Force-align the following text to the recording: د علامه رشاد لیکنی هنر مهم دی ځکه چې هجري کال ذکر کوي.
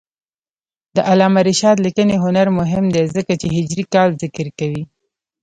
د 0.95 0.97
علامه 1.09 1.41
رشاد 1.49 1.77
لیکنی 1.85 2.15
هنر 2.23 2.47
مهم 2.59 2.85
دی 2.95 3.03
ځکه 3.15 3.33
چې 3.41 3.47
هجري 3.55 3.85
کال 3.93 4.09
ذکر 4.23 4.47
کوي. 4.59 4.83